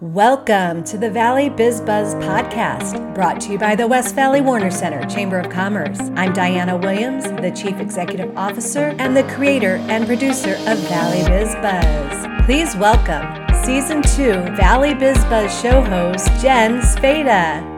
[0.00, 4.72] Welcome to the Valley Biz Buzz podcast, brought to you by the West Valley Warner
[4.72, 6.00] Center Chamber of Commerce.
[6.16, 11.54] I'm Diana Williams, the Chief Executive Officer and the creator and producer of Valley Biz
[11.62, 12.44] Buzz.
[12.44, 17.70] Please welcome Season 2 Valley Biz Buzz show host, Jen Spada.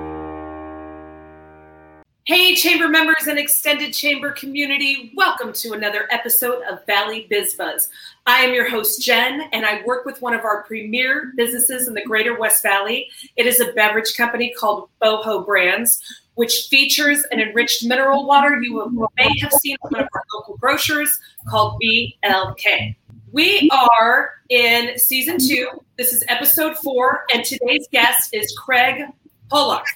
[2.24, 7.90] Hey, chamber members and extended chamber community, welcome to another episode of Valley Biz Buzz.
[8.28, 11.94] I am your host, Jen, and I work with one of our premier businesses in
[11.94, 13.08] the greater West Valley.
[13.36, 16.02] It is a beverage company called Boho Brands,
[16.34, 20.56] which features an enriched mineral water you may have seen from one of our local
[20.56, 22.96] grocers called BLK.
[23.30, 25.68] We are in season two.
[25.96, 29.04] This is episode four, and today's guest is Craig
[29.50, 29.86] Pollock.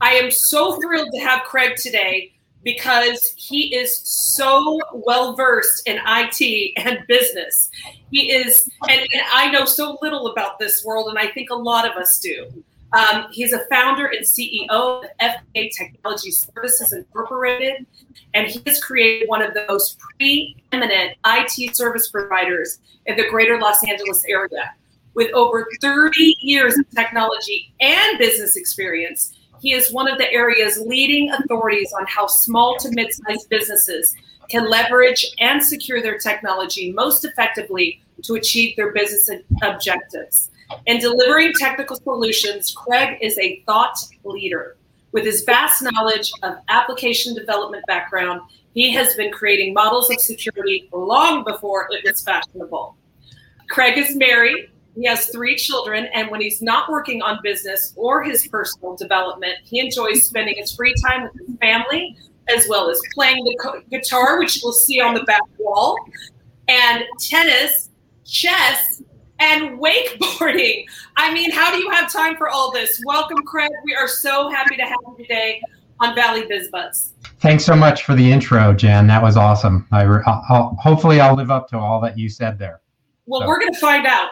[0.00, 5.98] I am so thrilled to have Craig today because he is so well versed in
[6.06, 7.70] IT and business.
[8.10, 11.54] He is, and, and, I know so little about this world, and I think a
[11.54, 12.62] lot of us do.
[12.92, 17.86] Um, he's a founder and CEO of FPA Technology Services Incorporated,
[18.34, 23.58] and he has created one of the most preeminent IT service providers in the greater
[23.58, 24.74] Los Angeles area.
[25.14, 30.76] With over 30 years of technology and business experience, he is one of the area's
[30.78, 34.14] leading authorities on how small to mid sized businesses
[34.50, 39.30] can leverage and secure their technology most effectively to achieve their business
[39.62, 40.50] objectives.
[40.86, 44.76] In delivering technical solutions, Craig is a thought leader.
[45.12, 48.40] With his vast knowledge of application development background,
[48.74, 52.96] he has been creating models of security long before it was fashionable.
[53.68, 58.22] Craig is married he has three children, and when he's not working on business or
[58.22, 62.16] his personal development, he enjoys spending his free time with his family,
[62.54, 65.96] as well as playing the guitar, which we'll see on the back wall,
[66.68, 67.88] and tennis,
[68.24, 69.02] chess,
[69.40, 70.84] and wakeboarding.
[71.16, 73.02] I mean, how do you have time for all this?
[73.06, 73.70] Welcome, Craig.
[73.84, 75.60] We are so happy to have you today
[76.00, 77.14] on Valley Biz Buzz.
[77.40, 79.06] Thanks so much for the intro, Jen.
[79.06, 79.88] That was awesome.
[79.90, 80.22] I will
[80.78, 82.81] hopefully I'll live up to all that you said there.
[83.26, 83.46] Well, so.
[83.46, 84.30] we're going to find out.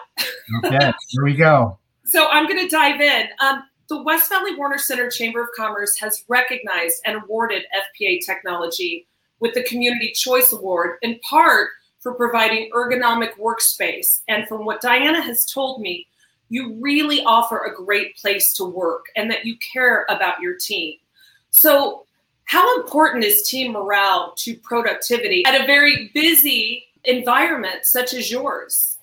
[0.64, 1.76] okay, here we go.
[2.06, 3.28] So I'm going to dive in.
[3.40, 7.62] Um, the West Valley Warner Center Chamber of Commerce has recognized and awarded
[8.00, 9.06] FPA technology
[9.38, 11.68] with the Community Choice Award, in part
[12.00, 14.22] for providing ergonomic workspace.
[14.26, 16.06] And from what Diana has told me,
[16.48, 20.94] you really offer a great place to work and that you care about your team.
[21.50, 22.06] So,
[22.44, 28.98] how important is team morale to productivity at a very busy environment such as yours?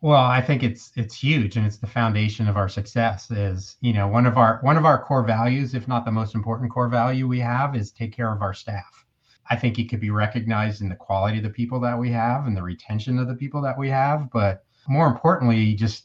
[0.00, 3.92] Well, I think it's it's huge and it's the foundation of our success is, you
[3.92, 6.88] know, one of our one of our core values, if not the most important core
[6.88, 9.04] value we have is take care of our staff.
[9.50, 12.46] I think it could be recognized in the quality of the people that we have
[12.46, 16.04] and the retention of the people that we have, but more importantly, just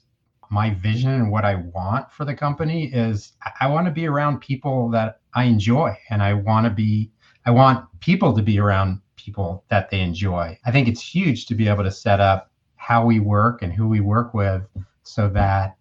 [0.49, 4.39] my vision and what I want for the company is I want to be around
[4.39, 7.11] people that I enjoy and I want to be
[7.45, 10.57] I want people to be around people that they enjoy.
[10.65, 13.87] I think it's huge to be able to set up how we work and who
[13.87, 14.63] we work with
[15.03, 15.77] so that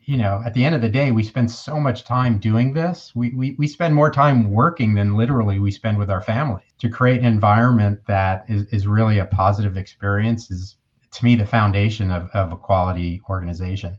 [0.00, 3.12] you know at the end of the day we spend so much time doing this.
[3.14, 6.62] We, we we spend more time working than literally we spend with our family.
[6.78, 10.76] To create an environment that is, is really a positive experience is
[11.12, 13.98] to me the foundation of, of a quality organization.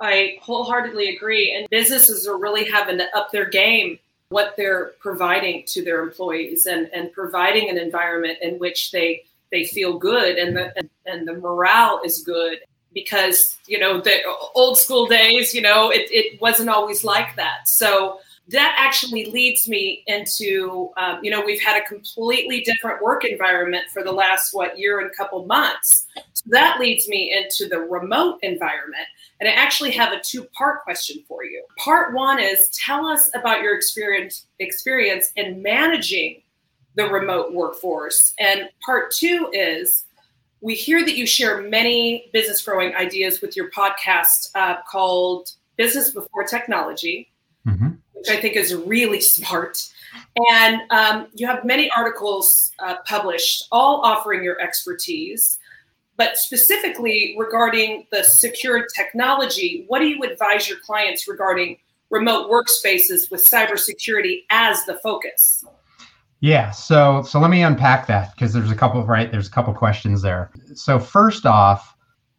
[0.00, 1.54] I wholeheartedly agree.
[1.54, 3.98] And businesses are really having to up their game
[4.32, 9.64] what they're providing to their employees and, and providing an environment in which they they
[9.66, 12.58] feel good and the and, and the morale is good.
[12.94, 14.18] Because you know the
[14.54, 17.68] old school days you know it, it wasn't always like that.
[17.68, 18.18] So
[18.48, 23.84] that actually leads me into um, you know we've had a completely different work environment
[23.92, 28.38] for the last what year and couple months so that leads me into the remote
[28.42, 29.06] environment
[29.42, 31.64] and I actually have a two part question for you.
[31.76, 36.42] Part one is tell us about your experience experience in managing
[36.94, 38.34] the remote workforce.
[38.38, 40.04] And part two is
[40.60, 46.10] we hear that you share many business growing ideas with your podcast uh, called Business
[46.10, 47.31] Before Technology.
[48.22, 49.88] Which I think is really smart.
[50.50, 55.58] And um, you have many articles uh, published, all offering your expertise.
[56.16, 61.78] But specifically regarding the secure technology, what do you advise your clients regarding
[62.10, 65.64] remote workspaces with cybersecurity as the focus?
[66.40, 69.50] Yeah, so so let me unpack that because there's a couple of right there's a
[69.50, 70.50] couple questions there.
[70.74, 71.96] So first off,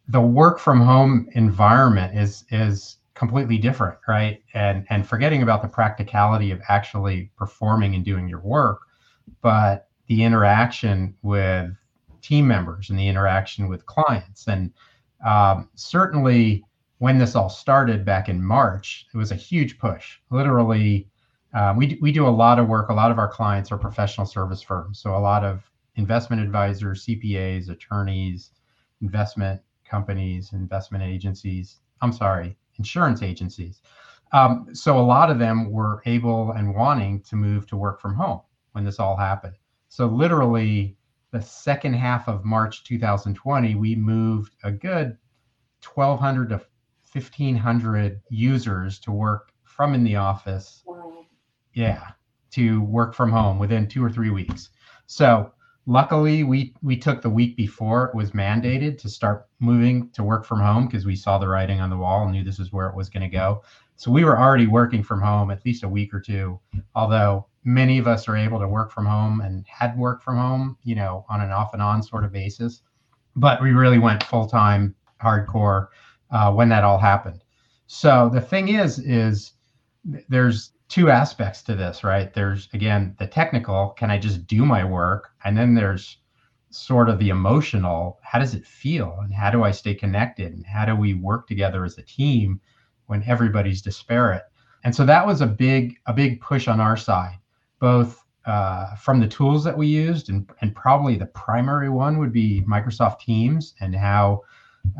[0.08, 4.42] the work from home environment is is completely different, right?
[4.52, 8.80] And and forgetting about the practicality of actually performing and doing your work,
[9.40, 11.70] but the interaction with
[12.20, 14.46] team members and the interaction with clients.
[14.46, 14.72] And
[15.24, 16.64] um, certainly,
[16.98, 20.18] when this all started back in March, it was a huge push.
[20.30, 21.08] Literally,
[21.54, 22.90] uh, we, we do a lot of work.
[22.90, 24.98] A lot of our clients are professional service firms.
[24.98, 25.62] So, a lot of
[25.96, 28.50] investment advisors, CPAs, attorneys,
[29.00, 31.78] investment companies, investment agencies.
[32.02, 33.80] I'm sorry, insurance agencies.
[34.32, 38.14] Um, so, a lot of them were able and wanting to move to work from
[38.14, 38.40] home
[38.72, 39.54] when this all happened.
[39.88, 40.96] So, literally,
[41.30, 45.16] the second half of March 2020, we moved a good
[45.94, 46.60] 1,200 to
[47.12, 50.82] 1,500 users to work from in the office.
[50.86, 51.26] Wow.
[51.74, 52.10] Yeah,
[52.52, 54.70] to work from home within two or three weeks.
[55.06, 55.52] So
[55.86, 60.44] luckily, we we took the week before it was mandated to start moving to work
[60.44, 62.88] from home because we saw the writing on the wall and knew this is where
[62.88, 63.62] it was going to go.
[63.96, 66.58] So we were already working from home at least a week or two,
[66.94, 70.76] although many of us are able to work from home and had worked from home,
[70.82, 72.82] you know, on an off and on sort of basis.
[73.36, 75.88] But we really went full time, hardcore
[76.30, 77.42] uh, when that all happened.
[77.86, 79.52] So the thing is, is
[80.28, 82.32] there's two aspects to this, right?
[82.32, 85.30] There's again the technical, can I just do my work?
[85.44, 86.18] And then there's
[86.70, 89.18] sort of the emotional, how does it feel?
[89.22, 90.52] And how do I stay connected?
[90.52, 92.60] And how do we work together as a team
[93.06, 94.44] when everybody's disparate?
[94.82, 97.38] And so that was a big, a big push on our side
[97.84, 102.32] both uh, from the tools that we used, and, and probably the primary one would
[102.32, 104.40] be Microsoft Teams and how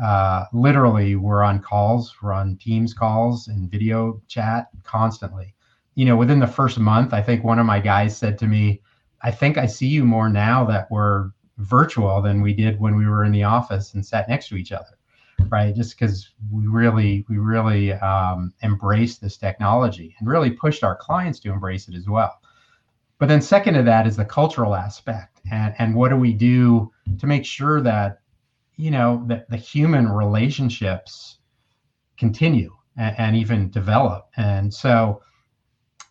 [0.03, 5.54] uh, literally we're on calls, we're on Teams calls and video chat constantly.
[5.95, 8.81] You know, within the first month, I think one of my guys said to me,
[9.21, 13.07] I think I see you more now that we're virtual than we did when we
[13.07, 14.97] were in the office and sat next to each other.
[15.49, 15.75] Right?
[15.75, 21.39] Just because we really we really um, embraced this technology and really pushed our clients
[21.41, 22.39] to embrace it as well.
[23.19, 26.91] But then second to that is the cultural aspect and and what do we do
[27.19, 28.19] to make sure that
[28.75, 31.37] you know that the human relationships
[32.17, 34.29] continue and, and even develop.
[34.37, 35.21] And so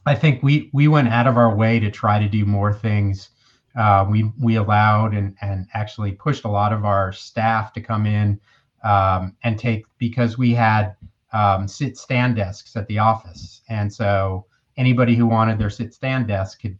[0.06, 3.30] i think we we went out of our way to try to do more things
[3.76, 8.06] uh, we we allowed and and actually pushed a lot of our staff to come
[8.06, 8.40] in
[8.84, 10.94] um, and take because we had
[11.32, 14.46] um, sit stand desks at the office and so
[14.76, 16.78] anybody who wanted their sit stand desk could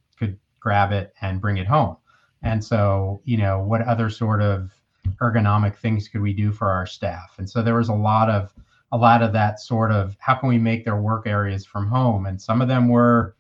[0.65, 1.97] grab it and bring it home.
[2.43, 4.73] And so, you know, what other sort of
[5.21, 7.35] ergonomic things could we do for our staff?
[7.39, 8.53] And so there was a lot of
[8.95, 12.27] a lot of that sort of how can we make their work areas from home?
[12.27, 13.35] And some of them were,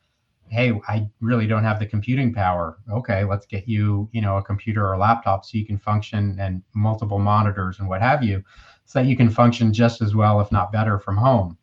[0.49, 2.79] hey, I really don't have the computing power.
[2.91, 6.37] Okay, let's get you, you know, a computer or a laptop so you can function
[6.41, 8.43] and multiple monitors and what have you,
[8.85, 11.57] so that you can function just as well, if not better, from home.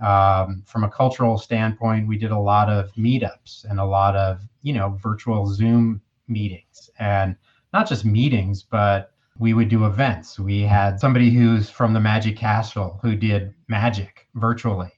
[0.00, 4.42] Um, from a cultural standpoint, we did a lot of meetups and a lot of,
[4.60, 7.36] you know, virtual Zoom meetings and
[7.72, 10.38] not just meetings, but we would do events.
[10.38, 14.92] We had somebody who's from the Magic Castle who did magic virtually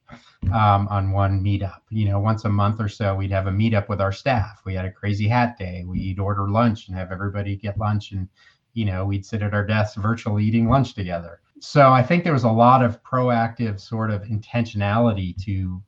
[0.52, 1.80] um, on one meetup.
[1.88, 4.60] You know, once a month or so, we'd have a meetup with our staff.
[4.66, 5.84] We had a crazy hat day.
[5.86, 8.28] We'd order lunch and have everybody get lunch, and
[8.74, 12.32] you know, we'd sit at our desks virtually eating lunch together so I think there
[12.32, 15.80] was a lot of proactive sort of intentionality to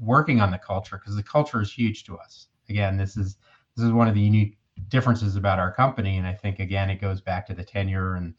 [0.00, 2.48] working on the culture because the culture is huge to us.
[2.70, 3.36] Again, this is
[3.76, 4.57] this is one of the unique
[4.88, 8.34] differences about our company, and I think again it goes back to the tenure and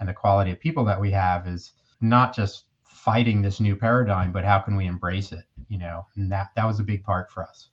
[0.00, 4.32] and the quality of people that we have is not just fighting this new paradigm,
[4.32, 5.44] but how can we embrace it?
[5.68, 7.68] You know, and that that was a big part for us.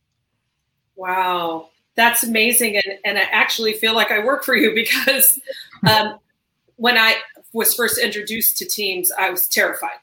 [0.95, 5.39] Wow, that's amazing, and and I actually feel like I work for you because
[5.87, 6.19] um,
[6.75, 7.15] when I
[7.53, 9.99] was first introduced to Teams, I was terrified.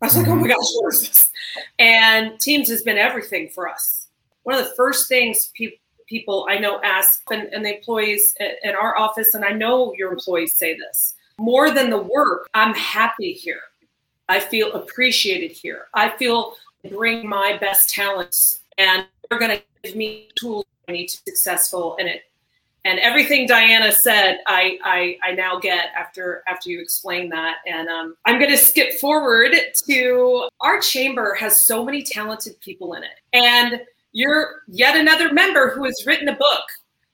[0.00, 0.50] I was like, oh my mm-hmm.
[0.50, 1.30] gosh, what is this?
[1.78, 4.08] And Teams has been everything for us.
[4.44, 5.78] One of the first things pe-
[6.08, 9.92] people I know ask, and, and the employees at, at our office, and I know
[9.94, 13.60] your employees say this more than the work, I'm happy here.
[14.28, 15.86] I feel appreciated here.
[15.94, 16.54] I feel
[16.90, 21.30] bring my best talents and they're going to give me tools I need to be
[21.30, 22.22] successful in it
[22.88, 27.56] and everything Diana said, I, I, I now get after after you explain that.
[27.66, 29.52] And um, I'm going to skip forward
[29.88, 33.82] to our chamber has so many talented people in it, and
[34.18, 36.64] you're yet another member who has written a book.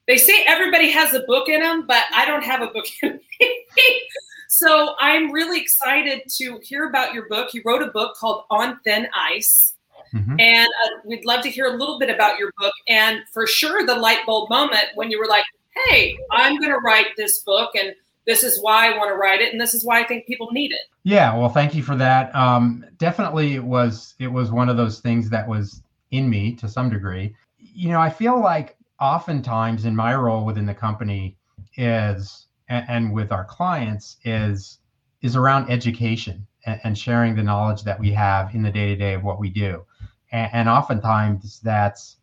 [0.08, 3.20] They say everybody has a book in them, but I don't have a book in
[3.40, 3.62] me.
[4.48, 7.52] so I'm really excited to hear about your book.
[7.52, 9.74] You wrote a book called On Thin Ice.
[10.14, 10.40] Mm-hmm.
[10.40, 13.84] And uh, we'd love to hear a little bit about your book and for sure
[13.84, 15.44] the light bulb moment when you were like,
[15.86, 17.94] hey, I'm going to write this book and
[18.26, 20.50] this is why I want to write it and this is why I think people
[20.52, 20.80] need it.
[21.02, 22.34] Yeah, well, thank you for that.
[22.34, 25.82] Um, definitely, it was it was one of those things that was
[26.14, 27.34] in me to some degree.
[27.58, 31.36] You know, I feel like oftentimes in my role within the company
[31.76, 34.78] is and, and with our clients is
[35.22, 38.96] is around education and, and sharing the knowledge that we have in the day to
[38.96, 39.84] day of what we do.
[40.32, 42.18] And, and oftentimes that's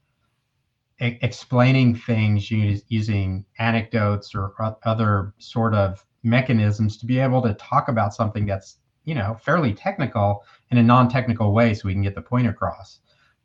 [1.01, 7.88] e- explaining things using anecdotes or other sort of mechanisms to be able to talk
[7.88, 12.13] about something that's you know fairly technical in a non-technical way so we can get
[12.13, 13.00] the point across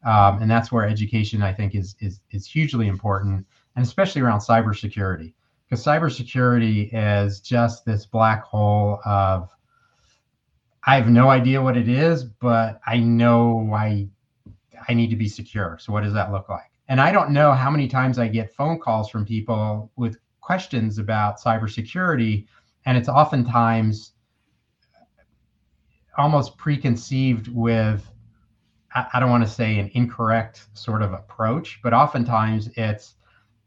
[0.05, 4.39] um, and that's where education i think is is is hugely important and especially around
[4.41, 5.33] cybersecurity
[5.69, 9.51] because cybersecurity is just this black hole of
[10.89, 14.09] I have no idea what it is, but I know I
[14.89, 15.79] I need to be secure.
[15.81, 16.71] So what does that look like?
[16.89, 20.99] And I don't know how many times I get phone calls from people with questions
[20.99, 22.47] about cybersecurity,
[22.85, 24.13] and it's oftentimes
[26.17, 28.09] almost preconceived with
[29.13, 33.15] I don't want to say an incorrect sort of approach, but oftentimes it's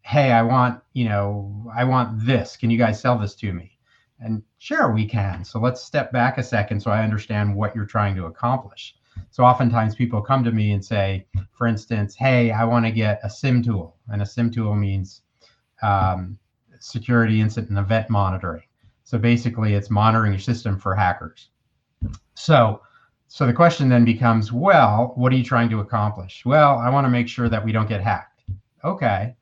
[0.01, 2.57] hey, I want, you know, I want this.
[2.57, 3.77] Can you guys sell this to me?
[4.19, 5.45] And sure, we can.
[5.45, 8.95] So let's step back a second so I understand what you're trying to accomplish.
[9.29, 13.19] So oftentimes people come to me and say, for instance, hey, I want to get
[13.24, 13.98] a SIEM tool.
[14.07, 15.21] And a SIEM tool means
[15.83, 16.39] um,
[16.79, 18.63] security incident and event monitoring.
[19.03, 21.50] So basically, it's monitoring your system for hackers.
[22.36, 22.81] So,
[23.29, 26.43] so the question then becomes, well, what are you trying to accomplish?
[26.45, 28.43] Well, I want to make sure that we don't get hacked.
[28.83, 29.36] Okay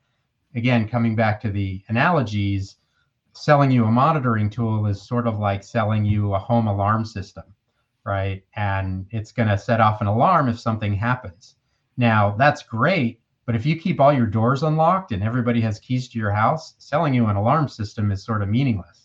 [0.54, 2.76] again, coming back to the analogies,
[3.32, 7.44] selling you a monitoring tool is sort of like selling you a home alarm system,
[8.04, 8.42] right?
[8.56, 11.56] And it's going to set off an alarm if something happens.
[11.96, 16.08] Now, that's great, but if you keep all your doors unlocked and everybody has keys
[16.10, 18.97] to your house, selling you an alarm system is sort of meaningless.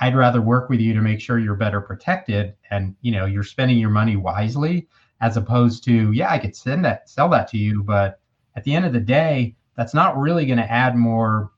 [0.00, 3.26] I, would rather work with you to make sure you're better protected and you know
[3.26, 4.88] you're spending your money wisely
[5.20, 8.20] as opposed to yeah i could send that sell that to you but
[8.56, 11.52] at the end of the day that's not really going to add more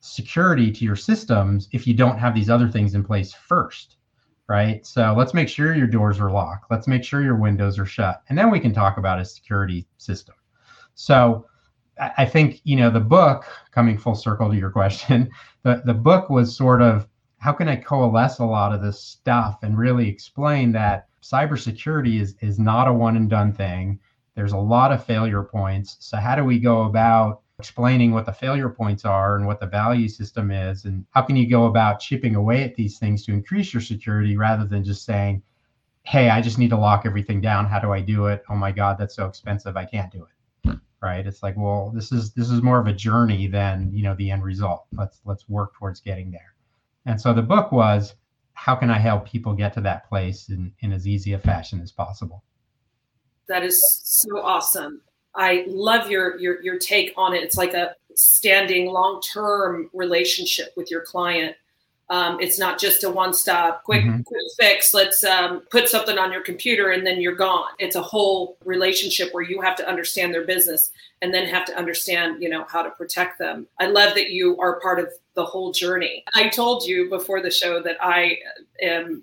[0.00, 3.96] security to your systems if you don't have these other things in place first
[4.48, 4.86] right?
[4.86, 6.70] So let's make sure your doors are locked.
[6.70, 9.86] Let's make sure your windows are shut and then we can talk about a security
[9.98, 10.34] system.
[10.94, 11.46] So
[12.00, 15.28] i think you know the book coming full circle to your question
[15.64, 17.08] the, the book was sort of
[17.38, 22.36] how can i coalesce a lot of this stuff and really explain that cybersecurity is
[22.40, 23.98] is not a one and done thing.
[24.34, 25.96] There's a lot of failure points.
[26.00, 29.66] So how do we go about explaining what the failure points are and what the
[29.66, 30.84] value system is?
[30.84, 34.36] And how can you go about chipping away at these things to increase your security
[34.36, 35.42] rather than just saying
[36.04, 37.66] hey i just need to lock everything down.
[37.66, 38.42] How do i do it?
[38.48, 39.76] Oh my god that's so expensive.
[39.76, 40.78] I can't do it.
[41.02, 41.26] Right?
[41.26, 44.30] It's like well this is this is more of a journey than you know the
[44.30, 44.86] end result.
[44.92, 46.54] Let's let's work towards getting there
[47.08, 48.14] and so the book was
[48.52, 51.80] how can i help people get to that place in in as easy a fashion
[51.80, 52.44] as possible
[53.48, 55.00] that is so awesome
[55.38, 57.42] I love your your your take on it.
[57.44, 61.54] It's like a standing long term relationship with your client.
[62.10, 64.22] Um, it's not just a one stop quick mm-hmm.
[64.22, 64.94] quick fix.
[64.94, 67.68] Let's um, put something on your computer and then you're gone.
[67.78, 71.76] It's a whole relationship where you have to understand their business and then have to
[71.76, 73.66] understand you know how to protect them.
[73.78, 76.24] I love that you are part of the whole journey.
[76.34, 78.38] I told you before the show that I
[78.82, 79.22] am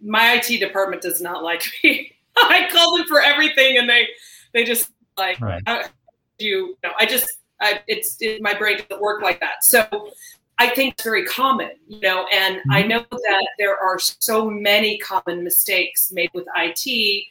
[0.00, 2.12] my IT department does not like me.
[2.36, 4.08] I call them for everything and they
[4.52, 5.62] they just like, right.
[6.38, 7.30] you know, I just,
[7.60, 9.64] I, it's it, my brain doesn't work like that.
[9.64, 10.12] So
[10.58, 12.72] I think it's very common, you know, and mm-hmm.
[12.72, 17.24] I know that there are so many common mistakes made with IT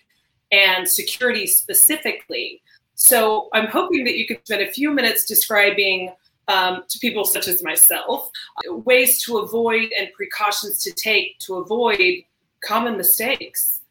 [0.51, 2.61] and security specifically.
[2.95, 6.13] So I'm hoping that you could spend a few minutes describing
[6.47, 8.29] um, to people such as myself
[8.67, 12.23] ways to avoid and precautions to take to avoid
[12.63, 13.81] common mistakes.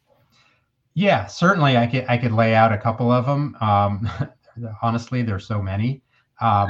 [0.93, 1.77] Yeah, certainly.
[1.77, 3.55] I could I could lay out a couple of them.
[3.61, 4.09] Um,
[4.81, 6.01] honestly, there's so many.
[6.39, 6.69] Um,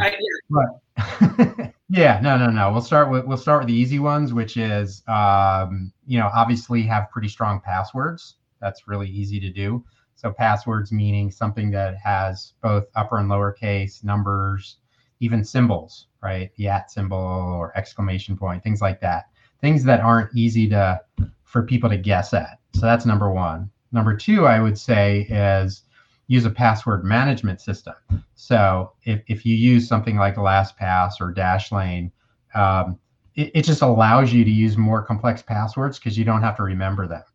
[0.50, 2.72] but yeah, no, no, no.
[2.72, 6.84] We'll start with we'll start with the easy ones, which is um, you know obviously
[6.84, 8.38] have pretty strong passwords.
[8.62, 9.84] That's really easy to do.
[10.16, 14.78] So passwords meaning something that has both upper and lowercase numbers,
[15.20, 16.52] even symbols, right?
[16.56, 19.26] The at symbol or exclamation point, things like that.
[19.60, 21.02] Things that aren't easy to
[21.44, 22.60] for people to guess at.
[22.74, 23.70] So that's number one.
[23.92, 25.84] Number two, I would say is
[26.32, 27.94] use a password management system.
[28.36, 32.10] So if, if you use something like LastPass or Dashlane,
[32.56, 32.98] um,
[33.36, 36.64] it, it just allows you to use more complex passwords because you don't have to
[36.64, 37.26] remember them.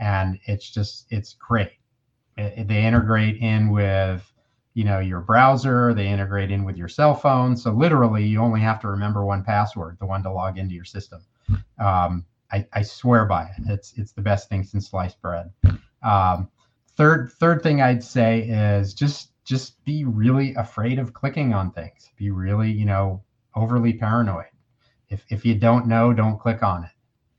[0.00, 1.78] And it's just, it's great.
[2.36, 4.20] It, they integrate in with,
[4.74, 7.56] you know, your browser, they integrate in with your cell phone.
[7.56, 10.84] So literally you only have to remember one password, the one to log into your
[10.84, 11.20] system.
[11.78, 13.62] Um, I, I swear by it.
[13.68, 15.52] It's, it's the best thing since sliced bread.
[16.02, 16.48] Um,
[17.00, 22.10] third third thing I'd say is just just be really afraid of clicking on things.
[22.16, 23.22] Be really you know
[23.54, 24.52] overly paranoid.
[25.08, 26.90] If if you don't know, don't click on it.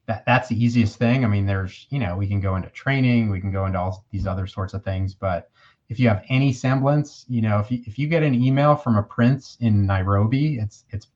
[0.08, 1.24] that that's the easiest thing.
[1.24, 4.04] I mean, there's you know we can go into training, we can go into all
[4.12, 5.52] these other sorts of things, but
[5.90, 8.98] if you have any semblance, you know, if you if you get an email from
[8.98, 11.08] a prince in Nairobi, it's it's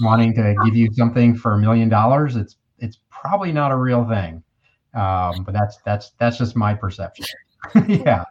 [0.00, 4.04] wanting to give you something for a million dollars, it's it's probably not a real
[4.08, 4.42] thing.
[4.94, 7.26] Um, but that's that's that's just my perception.
[7.88, 8.24] yeah.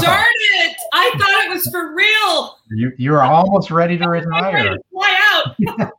[0.00, 0.76] Darn it!
[0.92, 2.58] I thought it was for real.
[2.70, 4.52] You you are almost ready to retire.
[4.52, 5.16] Ready to fly
[5.78, 5.92] out.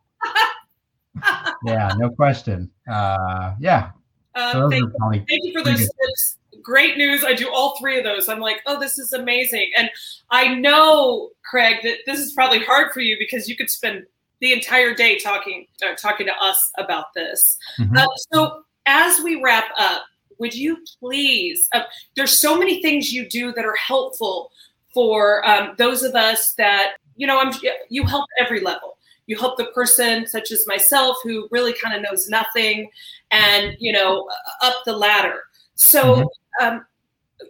[1.65, 2.69] yeah, no question.
[2.89, 3.91] Uh, yeah.
[4.35, 6.37] Uh, thank, thank, you for those tips.
[6.61, 7.23] Great news.
[7.25, 8.29] I do all three of those.
[8.29, 9.71] I'm like, oh, this is amazing.
[9.75, 9.89] And
[10.29, 14.05] I know, Craig, that this is probably hard for you because you could spend
[14.39, 17.57] the entire day talking uh, talking to us about this.
[17.79, 17.97] Mm-hmm.
[17.97, 20.03] Uh, so as we wrap up,
[20.39, 21.67] would you please?
[21.73, 21.81] Uh,
[22.15, 24.51] there's so many things you do that are helpful
[24.93, 27.39] for um, those of us that you know.
[27.39, 27.53] I'm
[27.89, 28.97] you help every level.
[29.27, 32.89] You help the person such as myself who really kind of knows nothing,
[33.31, 34.27] and you know
[34.61, 35.43] up the ladder.
[35.75, 36.03] So.
[36.03, 36.65] Mm-hmm.
[36.65, 36.85] Um,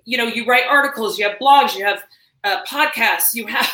[0.05, 2.03] you know, you write articles, you have blogs, you have
[2.43, 3.67] uh, podcasts, you have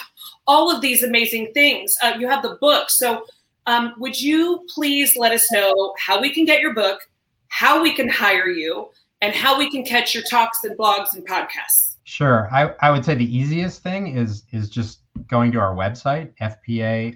[0.48, 1.94] all of these amazing things.
[2.02, 2.90] Uh, you have the book.
[2.90, 3.26] So,
[3.68, 7.00] um, would you please let us know how we can get your book,
[7.48, 8.90] how we can hire you,
[9.22, 11.96] and how we can catch your talks and blogs and podcasts?
[12.04, 12.50] Sure.
[12.54, 17.16] I, I would say the easiest thing is is just going to our website, fpainc.com.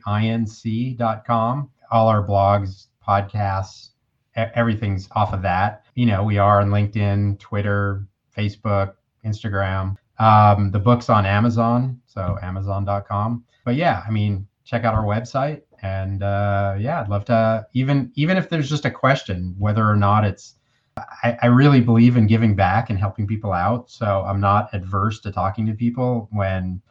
[1.91, 3.89] All our blogs, podcasts,
[4.35, 5.83] everything's off of that.
[5.95, 8.93] You know, we are on LinkedIn, Twitter, Facebook,
[9.25, 9.95] Instagram.
[10.19, 13.43] Um, the book's on Amazon, so amazon.com.
[13.65, 18.11] But yeah, I mean, check out our website, and uh, yeah, I'd love to even
[18.15, 20.55] even if there's just a question, whether or not it's.
[21.23, 25.19] I, I really believe in giving back and helping people out, so I'm not adverse
[25.21, 26.81] to talking to people when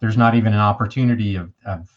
[0.00, 1.88] there's not even an opportunity of, of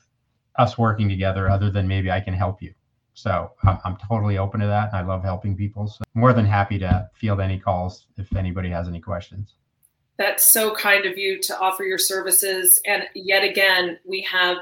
[0.57, 2.73] us working together, other than maybe I can help you.
[3.13, 4.93] So I'm, I'm, totally open to that.
[4.93, 5.87] I love helping people.
[5.87, 9.55] So more than happy to field any calls if anybody has any questions.
[10.17, 12.79] That's so kind of you to offer your services.
[12.85, 14.57] And yet again, we have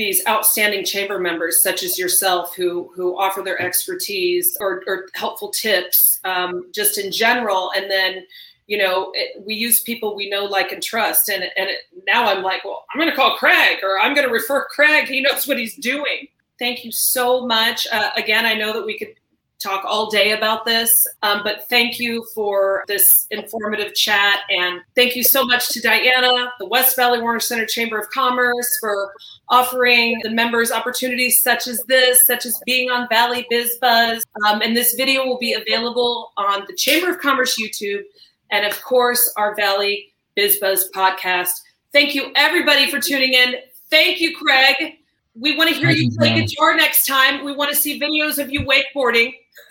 [0.00, 5.50] these outstanding chamber members, such as yourself, who who offer their expertise or, or helpful
[5.50, 7.70] tips, um, just in general.
[7.76, 8.26] And then,
[8.66, 11.28] you know, it, we use people we know, like, and trust.
[11.28, 14.26] And and it, now I'm like, well, I'm going to call Craig, or I'm going
[14.26, 15.06] to refer Craig.
[15.06, 16.28] He knows what he's doing.
[16.58, 17.86] Thank you so much.
[17.92, 19.14] Uh, again, I know that we could
[19.60, 21.06] talk all day about this.
[21.22, 24.40] Um, but thank you for this informative chat.
[24.50, 28.78] And thank you so much to Diana, the West Valley Warner Center Chamber of Commerce,
[28.80, 29.12] for
[29.48, 34.24] offering the members opportunities such as this, such as being on Valley Biz Buzz.
[34.46, 38.02] Um, and this video will be available on the Chamber of Commerce YouTube
[38.50, 41.60] and, of course, our Valley Biz Buzz podcast.
[41.92, 43.56] Thank you, everybody, for tuning in.
[43.90, 44.96] Thank you, Craig.
[45.34, 47.44] We want to hear you play guitar next time.
[47.44, 49.32] We want to see videos of you wakeboarding.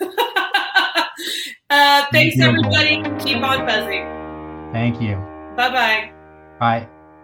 [1.70, 3.02] uh, thanks, everybody.
[3.18, 4.04] Keep on buzzing.
[4.72, 5.16] Thank you.
[5.56, 6.12] Bye-bye.
[6.58, 6.88] Bye.